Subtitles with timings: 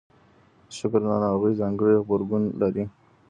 [0.67, 2.83] د شکر ناروغان ځانګړی غبرګون لري.